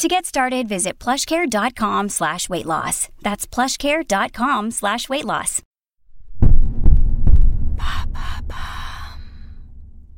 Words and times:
To 0.00 0.08
get 0.08 0.24
started, 0.24 0.66
visit 0.66 0.98
plushcare.com 0.98 2.08
slash 2.08 2.48
weight 2.48 2.64
loss. 2.64 3.10
That's 3.20 3.46
plushcare.com 3.46 4.70
slash 4.70 5.10
weight 5.10 5.26
loss. 5.26 5.60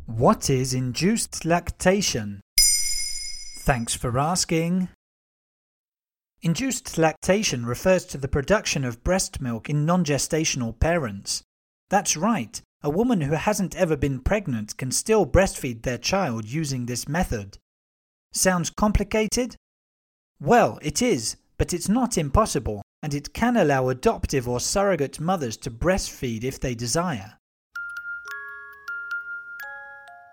What 0.06 0.48
is 0.48 0.72
induced 0.72 1.44
lactation? 1.44 2.40
Thanks 3.58 3.92
for 3.92 4.16
asking. 4.20 4.88
Induced 6.42 6.96
lactation 6.96 7.66
refers 7.66 8.04
to 8.04 8.18
the 8.18 8.28
production 8.28 8.84
of 8.84 9.02
breast 9.02 9.40
milk 9.40 9.68
in 9.68 9.84
non 9.84 10.04
gestational 10.04 10.78
parents. 10.78 11.42
That's 11.90 12.16
right, 12.16 12.62
a 12.84 12.90
woman 12.90 13.22
who 13.22 13.34
hasn't 13.34 13.74
ever 13.74 13.96
been 13.96 14.20
pregnant 14.20 14.76
can 14.76 14.92
still 14.92 15.26
breastfeed 15.26 15.82
their 15.82 15.98
child 15.98 16.44
using 16.44 16.86
this 16.86 17.08
method. 17.08 17.58
Sounds 18.32 18.70
complicated? 18.70 19.56
Well, 20.44 20.80
it 20.82 21.02
is, 21.02 21.36
but 21.56 21.72
it's 21.72 21.88
not 21.88 22.18
impossible, 22.18 22.82
and 23.00 23.14
it 23.14 23.32
can 23.32 23.56
allow 23.56 23.90
adoptive 23.90 24.48
or 24.48 24.58
surrogate 24.58 25.20
mothers 25.20 25.56
to 25.58 25.70
breastfeed 25.70 26.42
if 26.42 26.58
they 26.58 26.74
desire. 26.74 27.34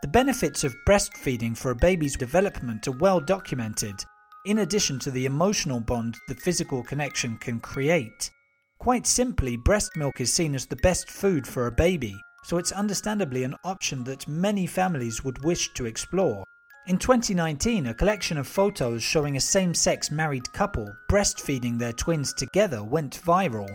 The 0.02 0.08
benefits 0.08 0.64
of 0.64 0.74
breastfeeding 0.88 1.56
for 1.56 1.70
a 1.70 1.76
baby's 1.76 2.18
development 2.18 2.88
are 2.88 2.98
well 2.98 3.20
documented, 3.20 4.04
in 4.48 4.58
addition 4.58 4.98
to 4.98 5.12
the 5.12 5.28
emotional 5.28 5.80
bond 5.80 6.18
the 6.28 6.34
physical 6.34 6.82
connection 6.82 7.38
can 7.38 7.60
create. 7.60 8.32
Quite 8.80 9.06
simply, 9.06 9.58
breast 9.58 9.92
milk 9.96 10.20
is 10.20 10.34
seen 10.34 10.56
as 10.56 10.66
the 10.66 10.78
best 10.78 11.12
food 11.12 11.46
for 11.46 11.68
a 11.68 11.72
baby, 11.72 12.16
so 12.46 12.58
it's 12.58 12.72
understandably 12.72 13.44
an 13.44 13.54
option 13.64 14.04
that 14.06 14.28
many 14.28 14.66
families 14.66 15.24
would 15.24 15.44
wish 15.44 15.72
to 15.76 15.86
explore. 15.86 16.44
In 16.90 16.98
2019, 16.98 17.86
a 17.86 17.94
collection 17.94 18.36
of 18.40 18.48
photos 18.48 19.04
showing 19.04 19.38
a 19.38 19.40
same 19.40 19.76
sex 19.76 20.10
married 20.10 20.52
couple 20.54 20.92
breastfeeding 21.08 21.78
their 21.78 21.94
twins 21.94 22.34
together 22.34 22.84
went 22.84 23.22
viral. 23.24 23.70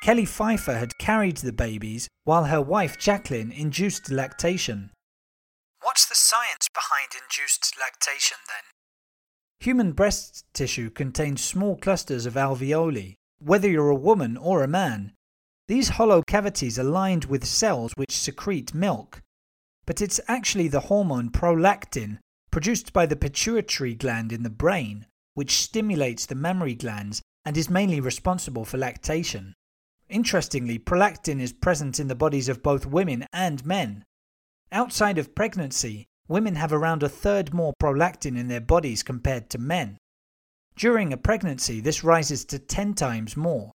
Kelly 0.00 0.24
Pfeiffer 0.24 0.72
had 0.72 0.96
carried 0.96 1.36
the 1.36 1.52
babies, 1.52 2.08
while 2.24 2.46
her 2.46 2.62
wife 2.62 2.98
Jacqueline 2.98 3.52
induced 3.52 4.10
lactation. 4.10 4.90
What's 5.82 6.06
the 6.06 6.14
science 6.14 6.66
behind 6.72 7.08
induced 7.12 7.74
lactation 7.78 8.38
then? 8.48 8.72
Human 9.60 9.92
breast 9.92 10.46
tissue 10.54 10.88
contains 10.88 11.44
small 11.44 11.76
clusters 11.76 12.24
of 12.24 12.38
alveoli, 12.38 13.16
whether 13.38 13.68
you're 13.68 13.90
a 13.90 13.94
woman 13.94 14.38
or 14.38 14.62
a 14.62 14.66
man. 14.66 15.12
These 15.68 15.90
hollow 15.90 16.22
cavities 16.26 16.78
are 16.78 16.84
lined 16.84 17.26
with 17.26 17.44
cells 17.44 17.92
which 17.96 18.16
secrete 18.16 18.72
milk. 18.72 19.20
But 19.86 20.00
it's 20.00 20.20
actually 20.28 20.68
the 20.68 20.80
hormone 20.80 21.30
prolactin, 21.30 22.18
produced 22.50 22.92
by 22.92 23.06
the 23.06 23.16
pituitary 23.16 23.94
gland 23.94 24.32
in 24.32 24.42
the 24.42 24.50
brain, 24.50 25.06
which 25.34 25.58
stimulates 25.58 26.26
the 26.26 26.34
mammary 26.34 26.74
glands 26.74 27.20
and 27.44 27.56
is 27.56 27.68
mainly 27.68 28.00
responsible 28.00 28.64
for 28.64 28.78
lactation. 28.78 29.54
Interestingly, 30.08 30.78
prolactin 30.78 31.40
is 31.40 31.52
present 31.52 31.98
in 31.98 32.08
the 32.08 32.14
bodies 32.14 32.48
of 32.48 32.62
both 32.62 32.86
women 32.86 33.26
and 33.32 33.64
men. 33.66 34.04
Outside 34.72 35.18
of 35.18 35.34
pregnancy, 35.34 36.06
women 36.28 36.54
have 36.54 36.72
around 36.72 37.02
a 37.02 37.08
third 37.08 37.52
more 37.52 37.74
prolactin 37.80 38.38
in 38.38 38.48
their 38.48 38.60
bodies 38.60 39.02
compared 39.02 39.50
to 39.50 39.58
men. 39.58 39.98
During 40.76 41.12
a 41.12 41.16
pregnancy, 41.16 41.80
this 41.80 42.02
rises 42.02 42.44
to 42.46 42.58
10 42.58 42.94
times 42.94 43.36
more. 43.36 43.72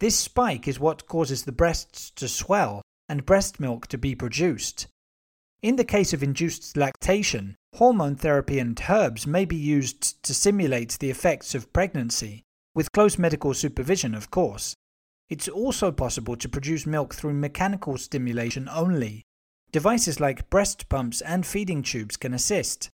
This 0.00 0.18
spike 0.18 0.68
is 0.68 0.78
what 0.78 1.06
causes 1.06 1.44
the 1.44 1.52
breasts 1.52 2.10
to 2.12 2.28
swell 2.28 2.82
and 3.08 3.26
breast 3.26 3.58
milk 3.60 3.86
to 3.88 3.98
be 3.98 4.14
produced. 4.14 4.86
In 5.64 5.76
the 5.76 5.84
case 5.84 6.12
of 6.12 6.22
induced 6.22 6.76
lactation, 6.76 7.56
hormone 7.74 8.16
therapy 8.16 8.58
and 8.58 8.78
herbs 8.86 9.26
may 9.26 9.46
be 9.46 9.56
used 9.56 10.22
to 10.22 10.34
simulate 10.34 10.98
the 11.00 11.08
effects 11.08 11.54
of 11.54 11.72
pregnancy, 11.72 12.42
with 12.74 12.92
close 12.92 13.16
medical 13.16 13.54
supervision, 13.54 14.14
of 14.14 14.30
course. 14.30 14.74
It's 15.30 15.48
also 15.48 15.90
possible 15.90 16.36
to 16.36 16.48
produce 16.50 16.84
milk 16.84 17.14
through 17.14 17.32
mechanical 17.32 17.96
stimulation 17.96 18.68
only, 18.68 19.24
Devices 19.74 20.20
like 20.20 20.50
breast 20.50 20.88
pumps 20.88 21.20
and 21.22 21.44
feeding 21.44 21.82
tubes 21.82 22.16
can 22.16 22.32
assist. 22.32 22.90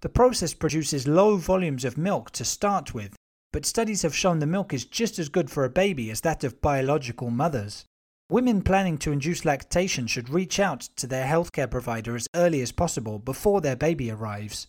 The 0.00 0.08
process 0.08 0.54
produces 0.54 1.06
low 1.06 1.36
volumes 1.36 1.84
of 1.84 1.98
milk 1.98 2.30
to 2.30 2.44
start 2.44 2.94
with, 2.94 3.16
but 3.52 3.66
studies 3.66 4.00
have 4.00 4.16
shown 4.16 4.38
the 4.38 4.46
milk 4.46 4.72
is 4.72 4.86
just 4.86 5.18
as 5.18 5.28
good 5.28 5.50
for 5.50 5.62
a 5.62 5.68
baby 5.68 6.10
as 6.10 6.22
that 6.22 6.42
of 6.42 6.62
biological 6.62 7.28
mothers. 7.30 7.84
Women 8.30 8.62
planning 8.62 8.96
to 8.98 9.10
induce 9.10 9.44
lactation 9.44 10.06
should 10.06 10.30
reach 10.30 10.60
out 10.60 10.82
to 10.94 11.08
their 11.08 11.26
healthcare 11.26 11.68
provider 11.68 12.14
as 12.14 12.28
early 12.32 12.60
as 12.60 12.70
possible 12.70 13.18
before 13.18 13.60
their 13.60 13.74
baby 13.74 14.08
arrives. 14.08 14.68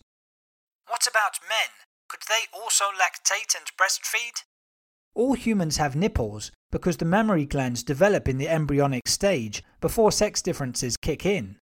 What 0.87 1.05
about 1.07 1.37
men? 1.47 1.69
Could 2.09 2.21
they 2.27 2.47
also 2.51 2.85
lactate 2.85 3.55
and 3.55 3.67
breastfeed? 3.79 4.45
All 5.13 5.35
humans 5.35 5.77
have 5.77 5.95
nipples 5.95 6.51
because 6.71 6.97
the 6.97 7.05
mammary 7.05 7.45
glands 7.45 7.83
develop 7.83 8.27
in 8.27 8.39
the 8.39 8.49
embryonic 8.49 9.07
stage 9.07 9.63
before 9.79 10.11
sex 10.11 10.41
differences 10.41 10.97
kick 10.97 11.23
in. 11.23 11.57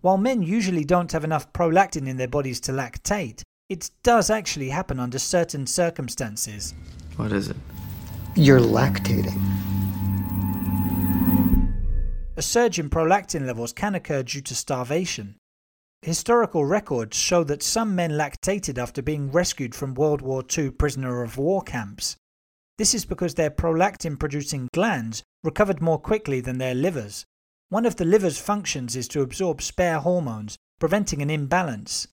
While 0.00 0.18
men 0.18 0.42
usually 0.42 0.84
don't 0.84 1.12
have 1.12 1.22
enough 1.22 1.52
prolactin 1.52 2.08
in 2.08 2.16
their 2.16 2.26
bodies 2.26 2.58
to 2.62 2.72
lactate, 2.72 3.42
it 3.68 3.88
does 4.02 4.30
actually 4.30 4.70
happen 4.70 4.98
under 4.98 5.20
certain 5.20 5.68
circumstances. 5.68 6.74
What 7.16 7.30
is 7.30 7.50
it? 7.50 7.56
You're 8.34 8.58
lactating. 8.58 9.40
A 12.38 12.42
surge 12.42 12.78
in 12.78 12.90
prolactin 12.90 13.46
levels 13.46 13.72
can 13.72 13.94
occur 13.94 14.22
due 14.22 14.42
to 14.42 14.54
starvation. 14.54 15.36
Historical 16.02 16.66
records 16.66 17.16
show 17.16 17.42
that 17.44 17.62
some 17.62 17.94
men 17.94 18.10
lactated 18.10 18.76
after 18.76 19.00
being 19.00 19.32
rescued 19.32 19.74
from 19.74 19.94
World 19.94 20.20
War 20.20 20.44
II 20.56 20.72
prisoner 20.72 21.22
of 21.22 21.38
war 21.38 21.62
camps. 21.62 22.16
This 22.76 22.94
is 22.94 23.06
because 23.06 23.34
their 23.34 23.50
prolactin 23.50 24.18
producing 24.18 24.68
glands 24.74 25.22
recovered 25.42 25.80
more 25.80 25.98
quickly 25.98 26.42
than 26.42 26.58
their 26.58 26.74
livers. 26.74 27.24
One 27.70 27.86
of 27.86 27.96
the 27.96 28.04
liver's 28.04 28.38
functions 28.38 28.96
is 28.96 29.08
to 29.08 29.22
absorb 29.22 29.62
spare 29.62 30.00
hormones, 30.00 30.56
preventing 30.78 31.22
an 31.22 31.30
imbalance. 31.30 32.06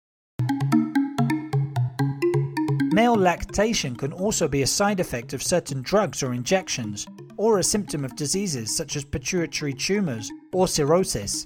Male 2.94 3.16
lactation 3.16 3.97
can 3.97 4.13
also 4.13 4.47
be 4.47 4.62
a 4.62 4.67
side 4.67 5.01
effect 5.01 5.33
of 5.33 5.44
certain 5.44 5.81
drugs 5.81 6.23
or 6.23 6.33
injections, 6.33 7.06
or 7.44 7.59
a 7.59 7.64
symptom 7.64 8.06
of 8.06 8.16
diseases 8.16 8.74
such 8.74 8.96
as 8.96 9.04
pituitary 9.04 9.74
tumours 9.74 10.31
or 10.54 10.66
cirrhosis. 10.66 11.46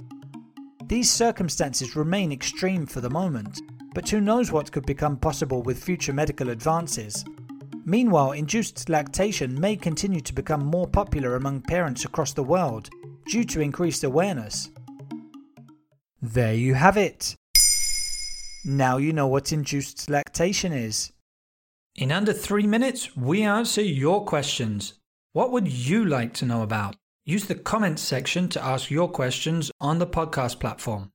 These 0.85 1.09
circumstances 1.09 1.95
remain 1.95 2.31
extreme 2.31 2.85
for 2.85 3.01
the 3.01 3.09
moment, 3.09 3.59
but 3.95 4.07
who 4.07 4.21
knows 4.21 4.51
what 4.51 4.71
could 4.71 4.85
become 4.85 5.17
possible 5.17 5.63
with 5.63 5.83
future 5.83 6.13
medical 6.13 6.51
advances. 6.51 7.25
Meanwhile, 7.83 8.33
induced 8.33 8.89
lactation 8.89 9.59
may 9.59 9.75
continue 9.75 10.21
to 10.21 10.35
become 10.35 10.63
more 10.63 10.87
popular 10.87 11.35
among 11.35 11.61
parents 11.61 12.05
across 12.05 12.31
the 12.31 12.43
world 12.43 12.91
due 13.25 13.45
to 13.45 13.61
increased 13.61 14.03
awareness. 14.03 14.69
There 16.21 16.53
you 16.53 16.75
have 16.75 16.97
it. 16.97 17.35
Now 18.63 18.97
you 18.97 19.13
know 19.13 19.25
what 19.25 19.51
induced 19.51 20.11
lactation 20.11 20.73
is. 20.73 21.11
In 21.95 22.11
under 22.11 22.33
three 22.33 22.67
minutes, 22.67 23.17
we 23.17 23.41
answer 23.41 23.81
your 23.81 24.23
questions. 24.25 24.93
What 25.37 25.51
would 25.51 25.67
you 25.67 26.03
like 26.03 26.33
to 26.39 26.47
know 26.47 26.63
about? 26.63 26.95
Use 27.23 27.45
the 27.45 27.53
comments 27.53 28.01
section 28.01 28.49
to 28.49 28.63
ask 28.63 28.89
your 28.89 29.07
questions 29.07 29.69
on 29.79 29.99
the 29.99 30.07
podcast 30.07 30.59
platform. 30.59 31.11